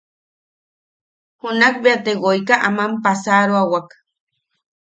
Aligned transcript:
Junak 1.41 1.73
bea 1.83 2.01
te 2.05 2.11
woika 2.23 2.55
aman 2.67 2.91
passaroawak. 3.03 3.87